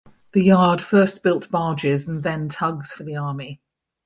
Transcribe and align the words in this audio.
The 0.31 0.41
yard 0.41 0.81
first 0.81 1.21
built 1.21 1.51
barges 1.51 2.07
and 2.07 2.23
then 2.23 2.49
tugs 2.49 2.91
for 2.91 3.03
the 3.03 3.17
Army. 3.17 3.61